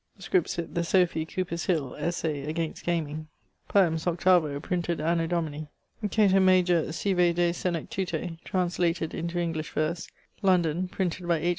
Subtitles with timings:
[0.19, 3.27] Scripsit the Sophy: Cowper's Hill: Essay against Gameing:
[3.67, 5.67] Poems, 8vo, printed anno Domini...;
[6.09, 10.07] Cato Major sive De Senectute, translated into English verse,
[10.41, 11.49] London, printed by H.